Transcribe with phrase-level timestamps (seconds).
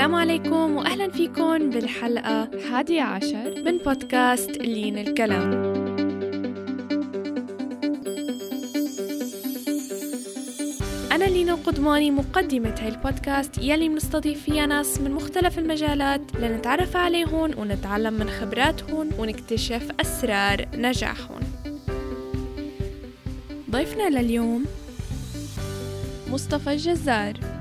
[0.00, 5.52] السلام عليكم وأهلا فيكم بالحلقة الحادية عشر من بودكاست لين الكلام.
[11.12, 17.58] أنا لينا قدماني مقدمة هاي البودكاست يلي بنستضيف فيها ناس من مختلف المجالات لنتعرف عليهم
[17.58, 21.40] ونتعلم من خبراتهم ونكتشف أسرار نجاحهم.
[23.70, 24.64] ضيفنا لليوم
[26.30, 27.59] مصطفى الجزار.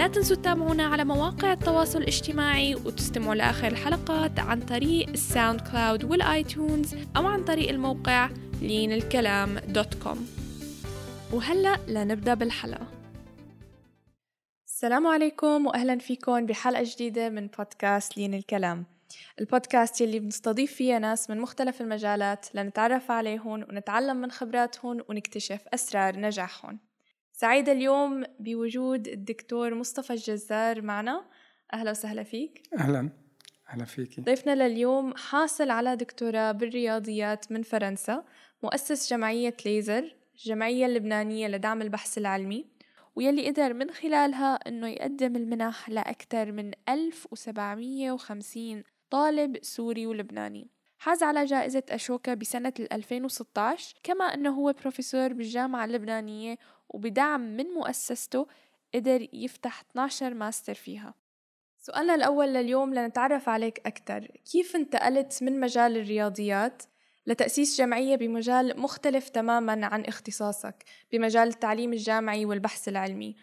[0.00, 6.26] لا تنسوا تتابعونا على مواقع التواصل الاجتماعي وتستمعوا لآخر الحلقات عن طريق ال SoundCloud وال
[6.26, 8.30] iTunes أو عن طريق الموقع
[8.62, 10.26] لين الكلام dot com.
[11.32, 12.86] وهلأ لنبدأ بالحلقة.
[14.68, 18.84] السلام عليكم وأهلا فيكم بحلقة جديدة من بودكاست لين الكلام.
[19.40, 26.16] البودكاست يلي بنستضيف فيها ناس من مختلف المجالات لنتعرف عليهم ونتعلم من خبراتهم ونكتشف أسرار
[26.20, 26.89] نجاحهم.
[27.40, 31.24] سعيدة اليوم بوجود الدكتور مصطفى الجزار معنا.
[31.72, 32.62] أهلا وسهلا فيك.
[32.78, 33.10] أهلا.
[33.70, 34.20] أهلا فيك.
[34.20, 38.24] ضيفنا لليوم حاصل على دكتوراه بالرياضيات من فرنسا
[38.62, 42.66] مؤسس جمعية ليزر الجمعية اللبنانية لدعم البحث العلمي
[43.16, 50.70] ويلي قدر من خلالها أنه يقدم المنح لأكثر من 1750 طالب سوري ولبناني.
[51.00, 58.46] حاز على جائزة أشوكا بسنة 2016 كما أنه هو بروفيسور بالجامعة اللبنانية وبدعم من مؤسسته
[58.94, 61.14] قدر يفتح 12 ماستر فيها.
[61.78, 66.82] سؤالنا الأول لليوم لنتعرف عليك أكثر كيف انتقلت من مجال الرياضيات
[67.26, 73.36] لتأسيس جمعية بمجال مختلف تماما عن اختصاصك بمجال التعليم الجامعي والبحث العلمي؟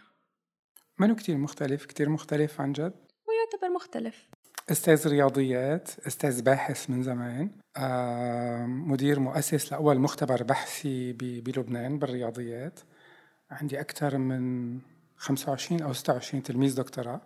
[1.00, 2.94] منو كتير مختلف؟ كتير مختلف عن جد؟
[3.28, 4.30] ويعتبر مختلف.
[4.72, 7.50] أستاذ رياضيات أستاذ باحث من زمان
[8.68, 12.80] مدير مؤسس لأول مختبر بحثي بلبنان بالرياضيات.
[13.52, 14.80] عندي أكثر من
[15.18, 17.22] 25 أو 26 تلميذ دكتوراه.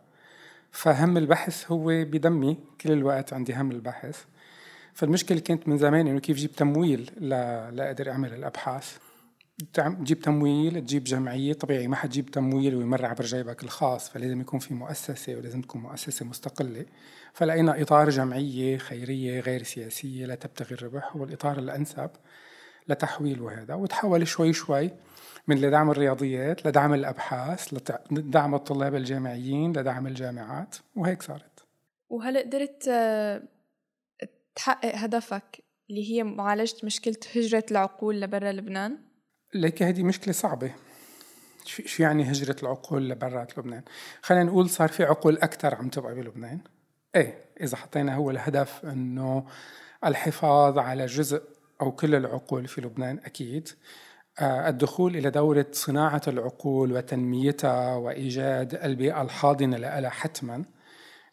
[0.72, 4.24] فهم البحث هو بدمي كل الوقت عندي هم البحث.
[4.94, 7.12] فالمشكلة كانت من زمان إنه كيف جيب تمويل
[7.72, 8.98] لأقدر أعمل الأبحاث.
[9.74, 14.74] تجيب تمويل تجيب جمعية طبيعي ما حتجيب تمويل ويمر عبر جيبك الخاص فلازم يكون في
[14.74, 16.86] مؤسسة ولازم تكون مؤسسة مستقلة.
[17.34, 22.10] فلقينا إطار جمعية خيرية غير سياسية لا تبتغي الربح هو الإطار الأنسب
[22.88, 23.74] لتحويله هذا.
[23.74, 24.92] وتحول شوي شوي
[25.48, 27.74] من لدعم الرياضيات لدعم الأبحاث
[28.12, 31.66] لدعم الطلاب الجامعيين لدعم الجامعات وهيك صارت.
[32.10, 33.44] وهل قدرت آه،
[34.56, 39.11] تحقق هدفك اللي هي معالجة مشكلة هجرة العقول لبرا لبنان؟
[39.54, 40.72] ليك هذه مشكلة صعبة.
[41.66, 43.84] شو يعني هجرة العقول لبرات لبنان؟
[44.22, 46.60] خلينا نقول صار في عقول أكثر عم تبقى بلبنان.
[47.16, 49.46] إيه إذا حطينا هو الهدف إنه
[50.06, 51.42] الحفاظ على جزء
[51.82, 53.70] أو كل العقول في لبنان أكيد.
[54.40, 60.66] آه، الدخول إلى دورة صناعة العقول وتنميتها وإيجاد البيئة الحاضنة لها حتما.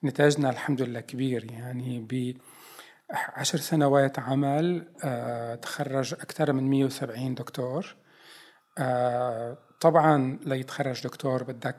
[0.04, 1.52] نتاجنا الحمد لله كبير.
[1.52, 2.36] يعني ب
[3.10, 7.96] عشر سنوات عمل آه، تخرج أكثر من 170 دكتور.
[9.80, 11.76] طبعا ليتخرج دكتور بدك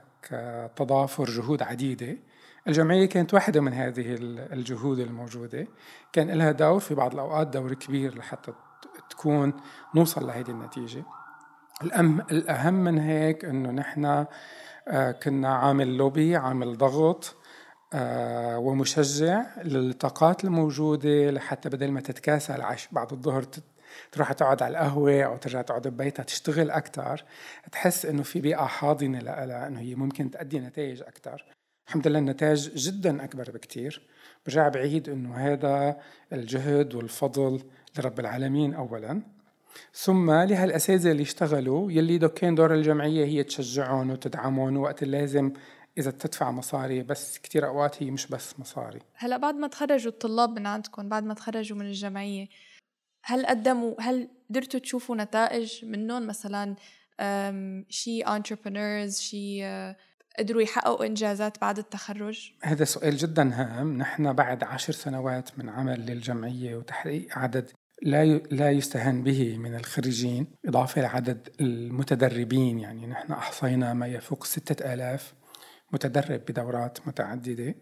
[0.75, 2.17] تضافر جهود عديدة.
[2.67, 4.15] الجمعية كانت واحدة من هذه
[4.53, 5.67] الجهود الموجودة.
[6.13, 8.53] كان لها دور في بعض الأوقات دور كبير لحتى
[9.09, 9.53] تكون
[9.95, 11.03] نوصل لهذه النتيجة.
[11.83, 14.25] الأهم, الأهم من هيك أنه نحن
[14.87, 17.35] آه، كنا عامل لوبي عامل ضغط
[17.93, 23.45] آه، ومشجع للطاقات الموجودة لحتى بدل ما تتكاسل بعد الظهر
[24.11, 27.23] تروح تقعد على القهوة أو ترجع تقعد ببيتها تشتغل أكثر
[27.71, 31.45] تحس إنه في بيئة حاضنة لها إنه هي ممكن تأدي نتائج أكثر
[31.89, 34.01] الحمد لله النتائج جدا أكبر بكتير.
[34.45, 35.97] برجع بعيد إنه هذا
[36.33, 37.63] الجهد والفضل
[37.97, 39.21] لرب العالمين أولا.
[39.93, 45.51] ثم لهالأساتذة اللي اشتغلوا يلي كان دور الجمعية هي تشجعهم وتدعمهم وقت اللازم
[45.97, 48.99] إذا تدفع مصاري بس كتير أوقات هي مش بس مصاري.
[49.15, 52.47] هلأ بعد ما تخرجوا الطلاب من عندكم بعد ما تخرجوا من الجمعية
[53.23, 56.75] هل قدموا هل قدرتوا تشوفوا نتائج منهم؟ مثلا
[57.89, 59.95] شي entrepreneurs شي آه،
[60.39, 63.97] قدروا يحققوا إنجازات بعد التخرج؟ هذا سؤال جدا هام.
[63.97, 67.71] نحن بعد عشر سنوات من عمل للجمعية وتحقيق عدد
[68.01, 72.79] لا لا يستهان به من الخريجين إضافة لعدد المتدربين.
[72.79, 75.33] يعني نحن أحصينا ما يفوق ستة آلاف
[75.93, 77.75] متدرب بدورات متعددة.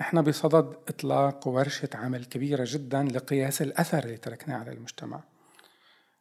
[0.00, 5.20] نحن بصدد إطلاق ورشة عمل كبيرة جدا لقياس الأثر اللي تركناه على المجتمع.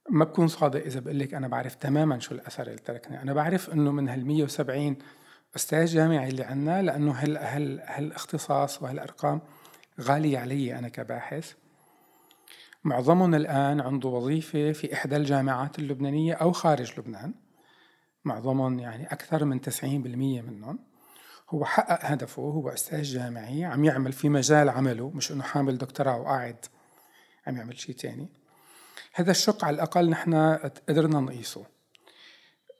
[0.09, 3.21] ما بكون صادق إذا بقول لك أنا بعرف تماما شو الأثر اللي تركناه.
[3.21, 4.97] أنا بعرف إنه من هال 170
[5.55, 9.41] أستاذ جامعي اللي عنا لأنه هال هالاختصاص وهالأرقام
[10.01, 11.53] غالية علي أنا كباحث.
[12.83, 17.33] معظمهم الآن عنده وظيفة في إحدى الجامعات اللبنانية أو خارج لبنان.
[18.25, 19.83] معظمهم يعني أكثر من 90%
[20.41, 20.92] منهم.
[21.53, 26.17] هو حقق هدفه هو أستاذ جامعي عم يعمل في مجال عمله مش إنه حامل دكتوراه
[26.17, 26.65] وقاعد
[27.47, 28.29] عم يعمل شيء تاني.
[29.13, 30.59] هذا الشق على الأقل نحن
[30.89, 31.65] قدرنا نقيسه.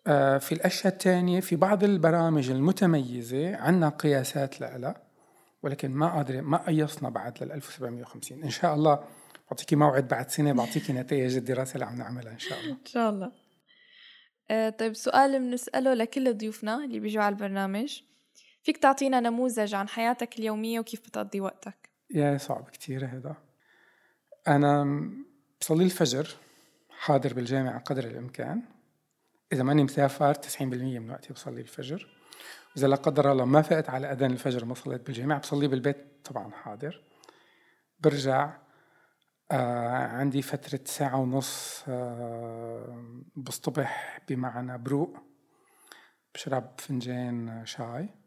[0.08, 5.02] آه، في الأشياء الثانية في بعض البرامج المتميزة عندنا قياسات لها
[5.64, 9.04] ولكن ما قادر ما قيصنا بعد لل 1750 إن شاء الله
[9.52, 12.72] بعطيكي موعد بعد سنة بعطيكي نتائج الدراسة اللي عم نعملها إن شاء الله.
[12.72, 13.32] إن شاء الله.
[14.52, 18.02] آه طيب سؤال بنسأله لكل ضيوفنا اللي بيجوا على البرنامج.
[18.64, 23.36] فيك تعطينا نموذج عن حياتك اليومية وكيف بتقضي وقتك؟ يا صعب كتير هذا
[24.48, 25.02] أنا
[25.62, 26.28] بصلي الفجر
[26.90, 28.62] حاضر بالجامعة قدر الإمكان.
[29.54, 32.08] إذا ماني مسافر 90% من وقتي بصلي الفجر.
[32.78, 36.52] إذا لا قدر الله ما فقت على أذان الفجر ما صليت بالجامعة بصلي بالبيت طبعا
[36.52, 37.04] حاضر.
[38.00, 38.58] برجع
[39.52, 45.18] آه عندي فترة ساعة ونص آه بصطبح بمعنى بروق
[46.34, 47.84] بشرب فنجان شاي.
[47.86, 48.23] آه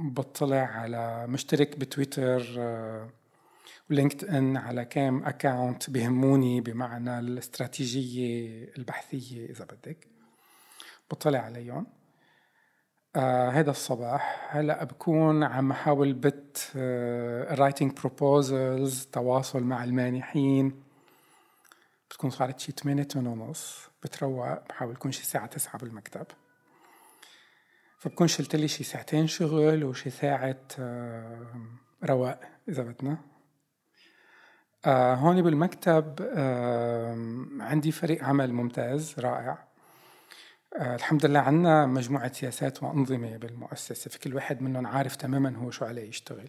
[0.00, 3.10] بطلع على مشترك بتويتر آه
[3.90, 10.06] ولينكد ان على كام أكاونت بهموني بمعنى الاستراتيجية البحثية إذا بدك.
[11.10, 11.86] بطلع عليهم.
[13.16, 16.72] آه هذا الصباح هلأ بكون عم احاول بال
[17.50, 20.82] writing آه proposals تواصل مع المانحين.
[22.10, 23.88] بتكون صارت شي 8 8 ونص.
[24.02, 26.26] بتروق بحاول كون شي الساعة 9 بالمكتب.
[27.98, 31.46] فبكون شلت لي شي ساعتين شغل وشي ساعة آه
[32.04, 33.18] رواق إذا بدنا.
[34.86, 37.16] آه هون بالمكتب آه
[37.60, 39.68] عندي فريق عمل ممتاز رائع.
[40.80, 45.84] الحمد لله عنا مجموعة سياسات وأنظمة بالمؤسسة في كل واحد منهم عارف تماما هو شو
[45.84, 46.48] عليه يشتغل.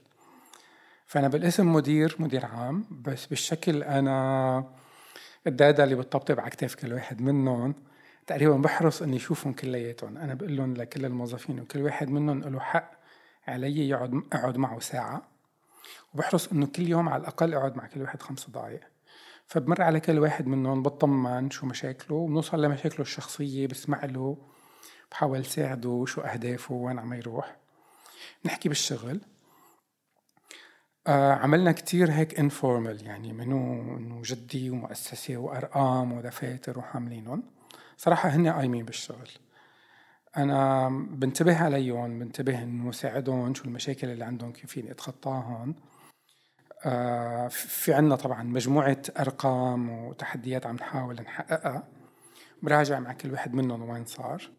[1.05, 4.65] فأنا بالاسم مدير مدير عام بس بالشكل أنا
[5.47, 7.75] الدادا اللي بتطبطب على كتاف كل واحد منهم
[8.29, 10.17] تقريبا بحرص إني اشوفهم كلياتهم.
[10.17, 12.91] أنا بقول لهم لكل الموظفين وكل واحد منهم له حق
[13.47, 15.21] علي يقعد اقعد معه ساعة.
[16.13, 18.79] وبحرص إنه كل يوم على الأقل اقعد مع كل واحد خمس دقائق
[19.45, 24.37] فبمر على كل واحد منهم بطمن شو مشاكله وبنوصل لمشاكله الشخصية بسمع له
[25.11, 27.55] بحاول ساعده شو أهدافه وين عم يروح.
[28.45, 29.21] نحكي بالشغل.
[31.07, 37.58] آه عملنا كتير هيك انفورمال يعني منو إنه جدي ومؤسسة وأرقام ودفاتر وحاملينهم.
[37.99, 39.29] صراحة هن قايمين بالشغل.
[40.37, 45.75] أنا بنتبه عليهم بنتبه إنه ساعدهم شو المشاكل اللي عندهم كيف فيني أتخطاهم.
[46.85, 51.87] آه في عنا طبعا مجموعة أرقام وتحديات عم نحاول نحققها.
[52.63, 54.49] براجع مع كل واحد منهم وين صار.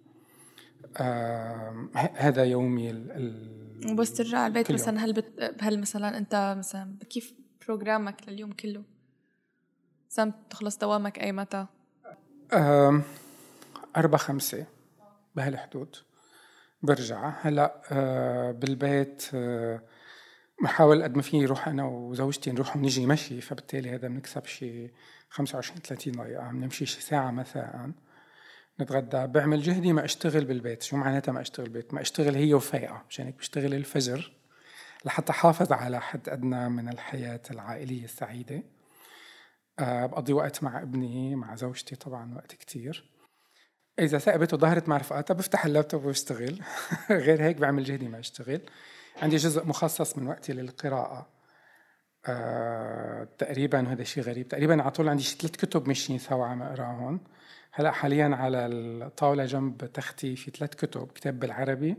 [0.97, 5.55] آه هذا يومي ال وبس ترجع على البيت مثلا هل بت...
[5.61, 7.35] هل مثلا أنت مثلا كيف
[7.67, 8.83] بروجرامك لليوم كله؟
[10.11, 11.67] مثلا بتخلص دوامك أي متى؟
[12.53, 13.03] آه
[13.97, 14.67] أربعة خمسة
[15.37, 15.97] بهالحدود.
[16.83, 17.33] برجع.
[17.41, 19.83] هلا آه بالبيت آه
[20.63, 24.91] بحاول قد ما فيني روح أنا وزوجتي نروح ونجي مشي فبالتالي هذا بنكسب شي
[25.31, 27.91] 25 30 دقيقة عم نمشي شي ساعة مساء
[28.81, 29.27] نتغدى.
[29.27, 30.83] بعمل جهدي ما أشتغل بالبيت.
[30.83, 34.33] شو معناتها ما أشتغل بالبيت؟ ما أشتغل هي وفايقة مشان هيك بشتغل الفجر
[35.05, 38.63] لحتى حافظ على حد أدنى من الحياة العائلية السعيدة.
[39.79, 43.11] أه بقضي وقت مع ابني مع زوجتي طبعا وقت كتير.
[44.01, 46.61] إذا ثقبت وظهرت مع رفقاتها بفتح اللابتوب وبشتغل
[47.11, 48.61] غير هيك بعمل جهدي ما اشتغل
[49.23, 51.29] عندي جزء مخصص من وقتي للقراءة.
[52.27, 54.49] آه، تقريبا هذا شيء غريب.
[54.49, 57.21] تقريبا على طول عندي شي ثلاث كتب ماشيين سوا عم أقراهم.
[57.73, 61.13] هلأ حاليا على الطاولة جنب تختي في ثلاث كتب.
[61.13, 61.97] كتاب بالعربي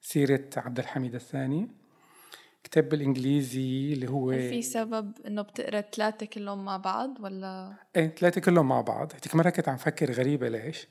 [0.00, 1.68] سيرة عبد الحميد الثاني.
[2.64, 8.40] كتاب بالإنجليزي اللي هو في سبب إنه بتقرأ ثلاثة كلهم مع بعض ولا؟ إيه ثلاثة
[8.40, 9.12] كلهم مع بعض.
[9.12, 10.88] هذيك مرة كنت عم فكر غريبة ليش؟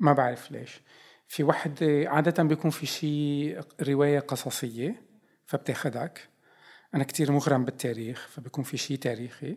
[0.00, 0.80] ما بعرف ليش.
[1.28, 5.02] في وحدة عادة بيكون في شيء رواية قصصية
[5.46, 6.28] فبتاخدك.
[6.94, 9.56] أنا كتير مغرم بالتاريخ فبيكون في شيء تاريخي.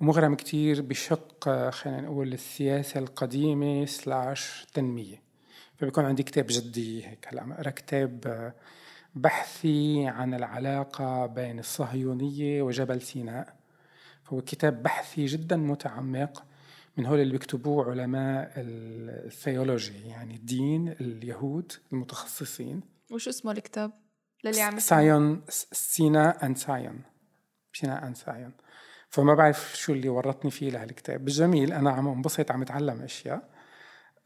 [0.00, 5.22] ومغرم كتير بشق خلينا نقول السياسة القديمة سلاش تنمية.
[5.76, 7.26] فبيكون عندي كتاب جدي هيك.
[7.28, 8.52] هلا عم أقرأ كتاب
[9.14, 13.56] بحثي عن العلاقة بين الصهيونية وجبل سيناء.
[14.24, 16.44] فهو كتاب بحثي جدا متعمق
[16.96, 22.80] من هول اللي بيكتبوه علماء ال theology يعني الدين اليهود المتخصصين.
[23.10, 23.92] وش اسمه الكتاب؟
[24.44, 27.00] للي عم Zion Sinai and Zion.
[27.72, 28.52] Sinai and Zion.
[29.08, 31.24] فما بعرف شو اللي ورطني فيه لهالكتاب.
[31.24, 33.48] بالجميل أنا عم انبسط عم اتعلم أشياء.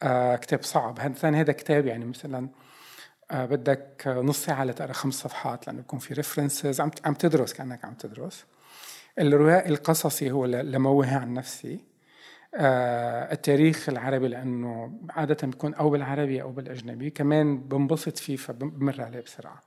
[0.02, 1.00] آه كتاب صعب.
[1.00, 2.48] هذا ثاني هذا كتاب يعني مثلا
[3.30, 7.84] آه بدك نص ساعة لتقرأ خمس صفحات لأنه يكون في references عم عم تدرس كأنك
[7.84, 8.44] عم تدرس.
[9.18, 11.93] الرواء القصصي هو لموه عن نفسي.
[12.56, 19.62] التاريخ العربي لأنه عادة بيكون أو بالعربي أو بالأجنبي كمان بنبسط فيه فبمر عليه بسرعة.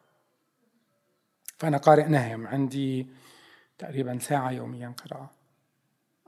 [1.58, 3.08] فأنا قارئ نهم عندي
[3.78, 5.32] تقريبا ساعة يوميا قراءة.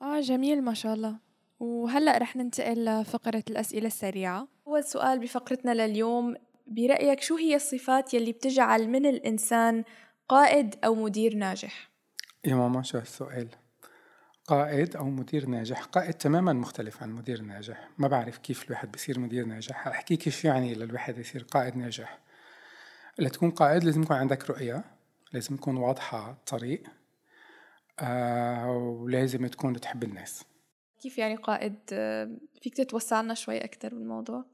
[0.01, 1.15] آه جميل ما شاء الله.
[1.59, 4.47] وهلأ رح ننتقل لفقرة الأسئلة السريعة.
[4.67, 6.35] أول سؤال بفقرتنا لليوم
[6.67, 9.83] برأيك شو هي الصفات يلي بتجعل من الإنسان
[10.27, 11.89] قائد أو مدير ناجح؟
[12.45, 13.47] يا ماما شو هالسؤال؟
[14.49, 15.83] قائد أو مدير ناجح.
[15.83, 17.89] قائد تماما مختلف عن مدير ناجح.
[17.97, 19.87] ما بعرف كيف الواحد بيصير مدير ناجح.
[19.87, 22.19] أحكيك شو يعني للواحد يصير قائد ناجح.
[23.19, 24.83] لتكون قائد لازم يكون عندك رؤية.
[25.33, 26.83] لازم تكون واضحة الطريق.
[27.99, 30.43] آه ولازم تكون تحب الناس.
[31.01, 34.45] كيف يعني قائد؟ آه، فيك تتوسع لنا شوي أكثر بالموضوع؟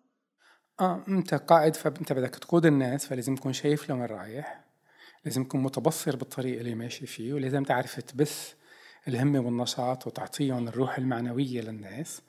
[0.80, 4.66] آه أنت قائد فأنت بدك تقود الناس فلازم تكون شايف لوين رايح.
[5.25, 8.65] لازم تكون متبصر بالطريق اللي ماشي فيه ولازم تعرف تبث
[9.08, 12.22] الهمة والنشاط وتعطيهم الروح المعنوية للناس.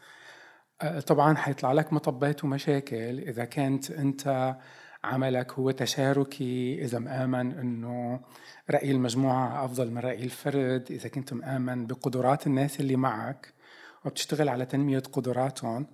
[0.83, 3.19] آه طبعا حيطلع لك مطبات ومشاكل.
[3.19, 4.57] إذا كانت أنت
[5.05, 8.21] عملك هو تشاركي إذا مآمن أنه
[8.71, 13.55] رأي المجموعة أفضل من رأي الفرد إذا كنت مآمن بقدرات الناس اللي معك
[14.05, 15.87] وبتشتغل على تنمية قدراتهم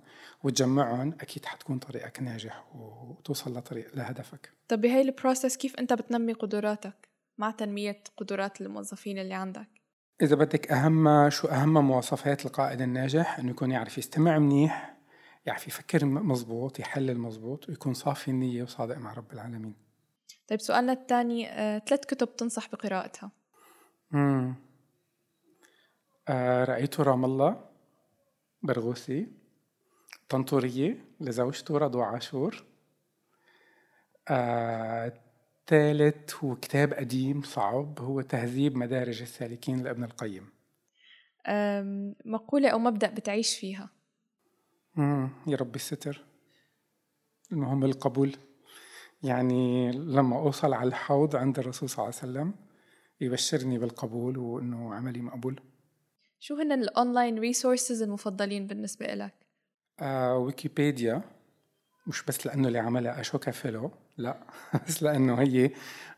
[0.43, 4.51] وتجمعهم أكيد حتكون طريقك ناجح وتوصل لطريق لهدفك.
[4.67, 9.82] طب بهي البروسس كيف أنت بتنمي قدراتك مع تنمية قدرات الموظفين اللي عندك؟
[10.23, 14.95] إذا بدك أهم شو أهم مواصفات القائد الناجح إنه يكون يعرف يستمع منيح
[15.45, 19.75] يعرف يفكر مزبوط يحلل مزبوط ويكون صافي النية وصادق مع رب العالمين.
[20.47, 23.31] طيب سؤالنا الثاني آه، ثلاث كتب تنصح بقراءتها.
[24.13, 24.55] امم
[26.27, 27.65] آه رأيت رام الله
[28.63, 29.27] برغوثي
[30.29, 32.63] طنطورية لزوجته رضوى عاشور.
[34.27, 35.13] آه
[35.67, 40.49] ثالث هو كتاب قديم صعب هو تهذيب مدارج السالكين لابن القيم.
[42.25, 43.89] مقولة أو مبدأ بتعيش فيها.
[44.95, 45.29] مم.
[45.47, 46.25] يا ربي الستر.
[47.51, 48.35] المهم القبول.
[49.23, 52.53] يعني لما أوصل على الحوض عند الرسول صلى الله عليه وسلم
[53.21, 55.59] يبشرني بالقبول وإنه عملي مقبول.
[56.39, 59.33] شو هن ال online resources المفضلين بالنسبة لك؟
[59.99, 61.21] آه، ويكيبيديا.
[62.07, 64.37] مش بس لأنه اللي عملها Ashoka fellow لا
[64.87, 65.71] بس لأنه هي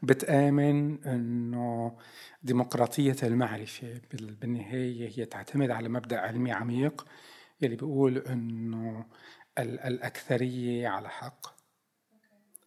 [0.04, 1.98] بتآمن أنه
[2.44, 4.02] ديمقراطية المعرفة.
[4.14, 7.06] بالنهاية هي تعتمد على مبدأ علمي عميق
[7.62, 9.06] يلي بيقول أنه
[9.60, 11.56] الأكثرية على حق.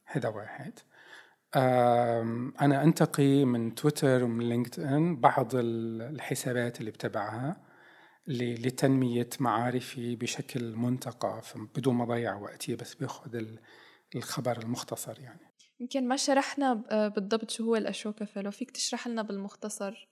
[0.06, 0.78] هذا واحد.
[2.60, 7.67] أنا أنتقي من تويتر ومن LinkedIn بعض الحسابات اللي بتابعها
[8.28, 11.42] لتنمية معارفي بشكل منتقى
[11.76, 13.44] بدون ما أضيع وقتي بس باخذ
[14.16, 15.48] الخبر المختصر يعني.
[15.80, 16.74] يمكن ما شرحنا
[17.16, 20.08] بالضبط شو هو ال Ashoka fellow فيك تشرح لنا بالمختصر.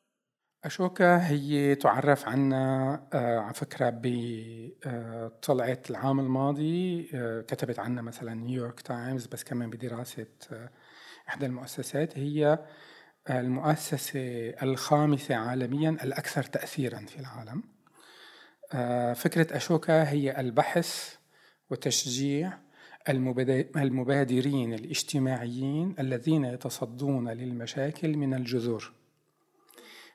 [0.65, 8.35] Ashoka هي تعرف عنا آه على فكرة بطلعة آه العام الماضي آه كتبت عنا مثلا
[8.35, 10.71] New York Times بس كمان بدراسة آه
[11.29, 12.19] إحدى المؤسسات.
[12.19, 12.59] هي
[13.31, 14.21] المؤسسة
[14.63, 17.59] الخامسة عالميا الأكثر تأثيرا في العالم.
[17.59, 17.76] آه،
[19.17, 21.15] فكرة أشوكا هي البحث
[21.71, 22.59] وتشجيع
[23.77, 28.93] المبادرين الاجتماعيين الذين يتصدون للمشاكل من الجذور.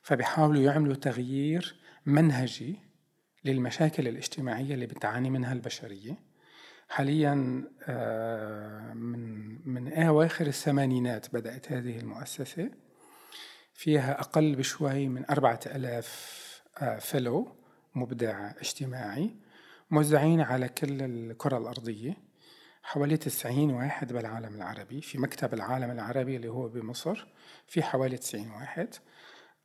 [0.01, 2.79] فبيحاولوا يعملوا تغيير منهجي
[3.45, 6.17] للمشاكل الاجتماعية اللي بتعاني منها البشرية.
[6.89, 12.69] حاليا آه، من من أواخر الثمانينات بدأت هذه المؤسسة.
[13.73, 16.41] فيها أقل بشوي من أربعة ألاف
[16.99, 17.39] فيلو.
[17.39, 17.60] آه،
[17.95, 19.35] مبدع اجتماعي
[19.91, 22.17] موزعين على كل الكرة الأرضية.
[22.83, 27.27] حوالي 90 واحد بالعالم العربي في مكتب العالم العربي اللي هو بمصر
[27.67, 28.87] في حوالي 90 واحد.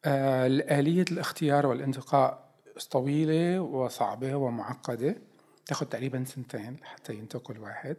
[0.05, 2.47] آه آلية الاختيار والانتقاء
[2.91, 5.17] طويلة وصعبة ومعقدة
[5.67, 7.97] تاخد تقريبا سنتين لحتى ينتقى واحد.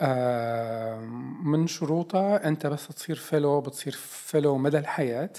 [0.00, 1.00] آه
[1.44, 5.30] من شروطها أنت بس تصير fellow بتصير fellow مدى الحياة.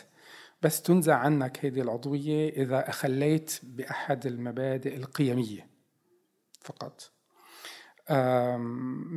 [0.61, 5.67] بس تنزع عنك هذه العضوية إذا أخليت بأحد المبادئ القيمية
[6.61, 7.11] فقط.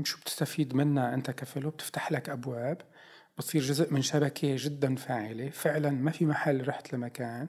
[0.05, 2.83] شو بتستفيد منها أنت ك fellow بتفتح لك أبواب
[3.39, 5.51] بتصير جزء من شبكة جدا فاعلة.
[5.51, 7.49] فعلا ما في محل رحت لمكان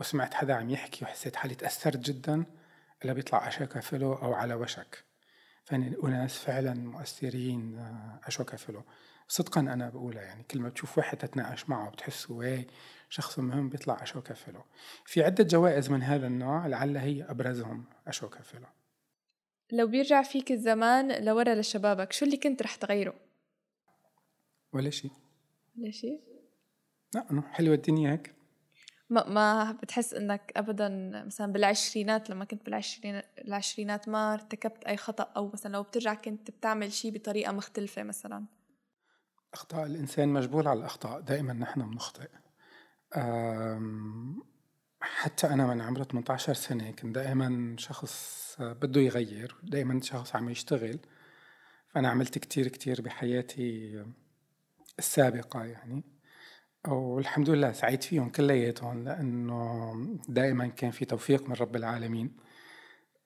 [0.00, 2.44] وسمعت حدا عم يحكي وحسيت حالي تأثرت جدا
[3.04, 5.04] إلا بيطلع Ashoka fellow أو على وشك.
[5.64, 8.82] فاني أناس فعلا مؤثرين آه، Ashoka fellow
[9.28, 12.34] صدقا أنا بقولها يعني كل ما تشوف واحد تتناقش معه بتحسه
[13.08, 14.60] شخص مهم بيطلع Ashoka fellow
[15.04, 18.66] في عدة جوائز من هذا النوع لعل هي أبرزهم Ashoka fellow
[19.72, 23.14] لو بيرجع فيك الزمان لورا لشبابك شو اللي كنت رح تغيره؟
[24.72, 25.10] ولا شيء
[25.78, 26.20] ولا شيء؟
[27.14, 28.34] لا حلوة الدنيا هيك.
[29.10, 30.88] ما ما بتحس إنك ابدا
[31.26, 36.50] مثلا بالعشرينات لما كنت بالعشرين العشرينات ما ارتكبت أي خطأ؟ أو مثلا لو بترجع كنت
[36.50, 38.44] بتعمل شيء بطريقة مختلفة مثلا؟
[39.54, 42.28] أخطاء الإنسان مجبول على الأخطاء دائما نحن بنخطئ.
[45.00, 50.98] حتى أنا من عمري 18 سنة كنت دائما شخص بده يغير دائما شخص عم يشتغل.
[51.88, 54.04] فأنا عملت كتير كتير بحياتي
[54.98, 56.04] السابقة يعني.
[56.88, 59.92] والحمد لله سعيد فيهم كلياتهم لأنه
[60.28, 62.36] دائما كان في توفيق من رب العالمين.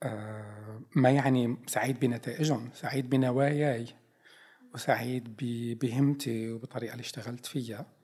[0.03, 3.87] آه، ما يعني سعيد بنتائجهم سعيد بنواياي
[4.75, 5.37] وسعيد
[5.81, 8.00] بهمتي وبطريقة اللي اشتغلت فيها.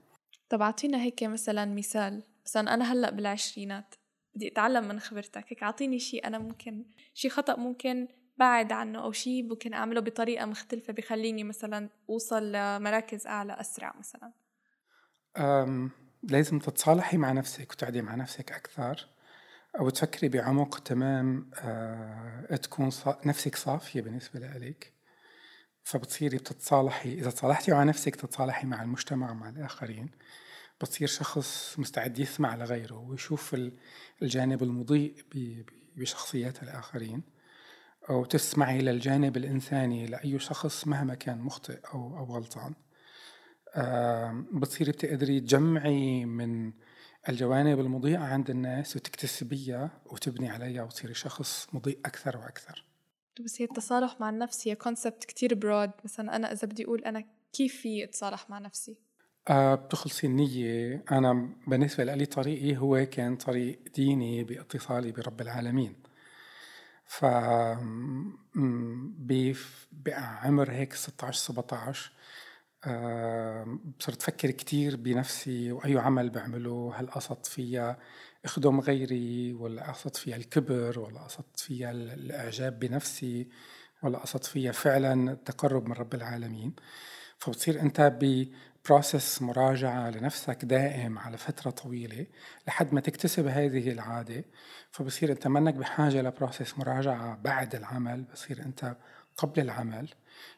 [0.48, 3.94] طب أعطينا هيك مثلا مثال مثلا أنا هلأ بالعشرينات
[4.34, 6.84] بدي أتعلم من خبرتك هيك أعطيني شيء أنا ممكن
[7.14, 13.26] شيء خطأ ممكن بعد عنه أو شيء ممكن أعمله بطريقة مختلفة بخليني مثلا أوصل لمراكز
[13.26, 14.32] أعلى أسرع مثلا.
[16.22, 19.08] لازم تتصالحي مع نفسك وتقعدي مع نفسك أكثر
[19.78, 22.90] أو تفكري بعمق تمام أه تكون
[23.26, 24.95] نفسك صافية بالنسبة لإلك.
[25.86, 30.10] فبتصيري بتتصالحي إذا تصالحتي مع نفسك تتصالحي مع المجتمع مع الآخرين.
[30.80, 33.56] بتصير شخص مستعد يسمع لغيره ويشوف
[34.22, 35.14] الجانب المضيء
[35.96, 37.22] بشخصيات الآخرين.
[38.10, 42.74] أو تسمعي للجانب الإنساني لأي شخص مهما كان مخطئ أو أو غلطان.
[44.52, 46.72] بتصيري بتقدري تجمعي من
[47.28, 52.95] الجوانب المضيئة عند الناس وتكتسبيها وتبني عليها وتصيري شخص مضيء أكثر وأكثر.
[53.40, 57.24] بس هي التصالح مع النفس هي كونسبت كتير برود مثلا أنا إذا بدي أقول أنا
[57.52, 58.96] كيف في أتصالح مع نفسي؟
[59.48, 61.04] أه بتخلصي النية.
[61.12, 65.94] أنا بالنسبة لي طريقي هو كان طريق ديني باتصالي برب العالمين.
[67.06, 67.24] ف
[69.92, 72.12] بعمر هيك 16 17
[74.00, 77.99] صرت أفكر كتير بنفسي وأي عمل بعمله هل قصدت فيها
[78.45, 83.49] أخدم غيري ولا قصدت فيها الكبر ولا قصدت فيها الإعجاب بنفسي
[84.02, 86.75] ولا قصدت فيها فعلا التقرب من رب العالمين.
[87.38, 92.26] فبتصير أنت ببروسس مراجعة لنفسك دائم على فترة طويلة
[92.69, 94.45] لحد ما تكتسب هذه العادة.
[94.91, 98.97] فبصير أنت منك بحاجة لبروسس مراجعة بعد العمل بصير أنت
[99.36, 100.08] قبل العمل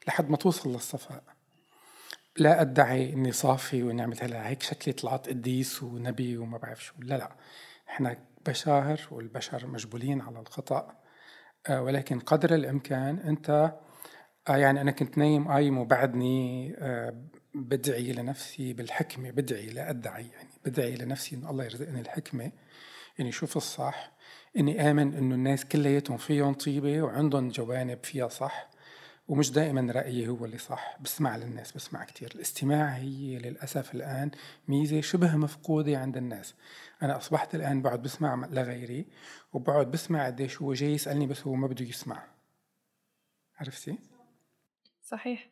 [0.09, 1.38] لحد ما توصل للصفاء.
[2.39, 6.95] لا أدعي إني صافي وإني عملت هلا هيك شكلي طلعت قديس ونبي وما بعرف شو.
[6.99, 7.33] لا لا.
[7.89, 10.97] إحنا بشر والبشر مجبولين على الخطأ
[11.69, 13.73] آه، ولكن قدر الإمكان أنت
[14.49, 17.15] آه، يعني أنا كنت نايم قايم وبعدني آه،
[17.55, 22.53] بدعي لنفسي بالحكمة بدعي لا أدعي يعني بدعي لنفسي ان الله يرزقني الحكمة
[23.21, 24.13] إني أشوف الصح
[24.57, 28.71] إني آمن إنه الناس كلياتهم فيهم طيبة وعندهم جوانب فيها صح.
[29.29, 32.33] ومش دائما رأيي هو اللي صح بسمع للناس بسمع كتير.
[32.35, 34.31] الاستماع هي للأسف الآن
[34.69, 36.55] ميزة شبه مفقودة عند الناس.
[37.03, 39.07] أنا أصبحت الآن بقعد بسمع لغيري
[39.53, 42.23] وبقعد بسمع قديش هو جاي يسألني بس هو ما بده يسمع.
[43.57, 43.99] عرفتي؟
[45.03, 45.51] صحيح.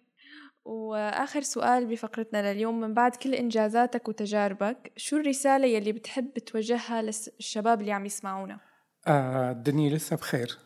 [0.65, 7.81] وآخر سؤال بفقرتنا لليوم من بعد كل إنجازاتك وتجاربك شو الرسالة يلي بتحب توجهها للشباب
[7.81, 8.61] اللي عم يسمعونا؟
[9.07, 10.59] آه الدنيا لسه بخير.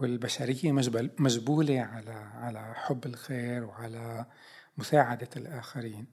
[0.00, 0.72] والبشرية
[1.18, 4.26] مجبولة على على حب الخير وعلى
[4.78, 6.06] مساعدة الآخرين.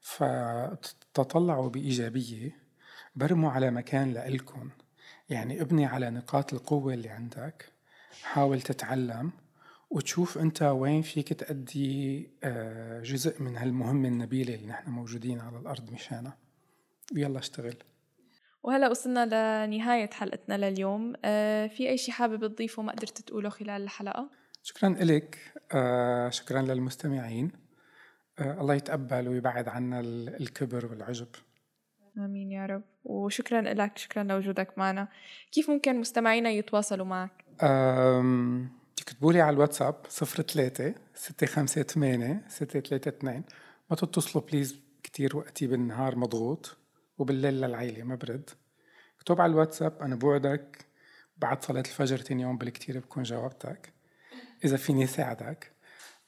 [0.00, 2.56] فتطلعوا بإيجابية
[3.16, 4.70] برموا على مكان لإلكم.
[5.28, 7.72] يعني ابني على نقاط القوة اللي عندك.
[8.22, 9.32] حاول تتعلم
[9.90, 15.90] وتشوف أنت وين فيك تأدي آه، جزء من هالمهمة النبيلة اللي نحن موجودين على الأرض
[15.90, 16.36] مشانها.
[17.14, 17.76] ويلا اشتغل.
[18.66, 21.12] وهلا وصلنا لنهاية حلقتنا لليوم.
[21.24, 24.30] آه في أي شيء حابب تضيفه ما قدرت تقوله خلال الحلقة؟
[24.62, 25.38] شكرا لك
[25.72, 27.52] آه شكرا للمستمعين.
[28.38, 31.28] آه الله يتقبل ويبعد عنا الكبر والعجب.
[32.18, 32.82] آمين يا رب.
[33.04, 35.08] وشكرا لك شكرا لوجودك معنا.
[35.52, 37.44] كيف ممكن مستمعينا يتواصلوا معك؟
[38.96, 43.42] تكتبوا لي على الواتساب 03 658 632
[43.90, 46.76] ما تتصلوا بليز كتير وقتي بالنهار مضغوط.
[47.18, 48.50] وبالليل للعيلة ما برد.
[49.16, 50.86] اكتب على الواتساب أنا بوعدك
[51.38, 53.92] بعد صلاة الفجر تاني يوم بالكتير بكون جاوبتك
[54.64, 55.72] إذا فيني ساعدك.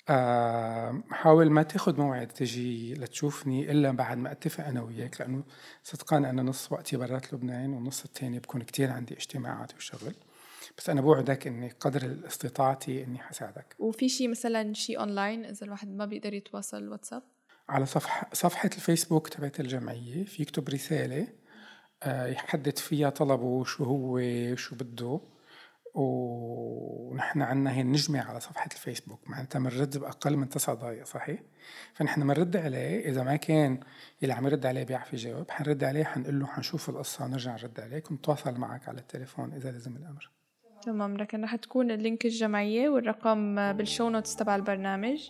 [0.09, 5.45] أه حاول ما تاخد موعد تجي لتشوفني إلا بعد ما أتفق أنا وياك لأنه
[5.85, 10.15] صدقا أنا نص وقتي برات لبنان والنص التاني بكون كتير عندي اجتماعات وشغل.
[10.79, 13.77] بس أنا بوعدك إني قدر استطاعتي إني حساعدك.
[13.79, 17.23] وفي شيء مثلا شيء أونلاين إذا الواحد ما بيقدر يتواصل واتساب؟
[17.69, 21.27] على صفحة صفحة الفيسبوك تبعت الجمعية في يكتب رسالة
[22.03, 24.21] آه، يحدد فيها طلبه شو هو
[24.57, 25.21] شو بده
[25.95, 31.41] ونحن عنا هي النجمة على صفحة الفيسبوك معناتها بنرد بأقل من تسع دقايق صحيح؟
[31.95, 33.81] فنحن بنرد عليه إذا ما كان
[34.23, 38.11] اللي عم يرد عليه بيعرف يجاوب حنرد عليه حنقول له حنشوف القصة ونرجع نرد عليك
[38.11, 40.31] ونتواصل معك على التليفون إذا لازم الأمر
[40.83, 45.29] تمام لكن رح تكون ال link الجمعية والرقم بال show notes تبع البرنامج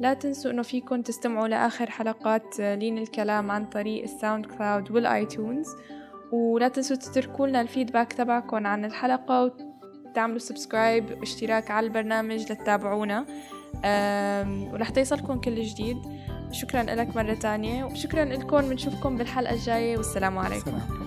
[0.00, 5.66] لا تنسوا إنه فيكم تستمعوا لآخر حلقات لين الكلام عن طريق ال SoundCloud وال iTunes.
[6.32, 9.52] ولا تنسوا تتركوا لنا الفيدباك تبعكم عن الحلقة
[10.10, 13.26] وتعملوا سبسكرايب واشتراك على البرنامج لتتابعونا.
[14.72, 15.96] ورح توصلكم كل جديد.
[16.52, 17.84] شكرا لك مرة تانية.
[17.84, 18.60] وشكرا لكم.
[18.60, 19.96] بنشوفكم بالحلقة الجاية.
[19.96, 21.03] والسلام عليكم.